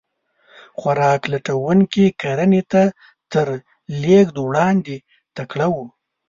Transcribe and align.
خوراک 0.79 1.21
لټونکي 1.31 2.05
کرنې 2.21 2.61
ته 2.71 2.83
تر 3.31 3.47
لېږد 4.01 4.35
وړاندې 4.41 4.95
تکړه 5.35 5.67
وو. 5.73 5.85